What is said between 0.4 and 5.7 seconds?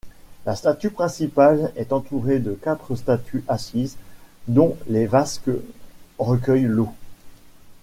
La statue principale est entourée de quatre statues assises, dont les vasques